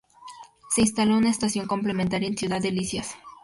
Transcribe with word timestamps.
Se 0.71 0.81
instaló 0.81 1.15
una 1.15 1.29
estación 1.29 1.67
complementaria 1.67 2.27
en 2.27 2.35
Ciudad 2.35 2.59
Delicias. 2.59 3.11